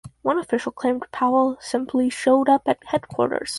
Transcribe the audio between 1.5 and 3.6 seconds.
"simply showed up at headquarters".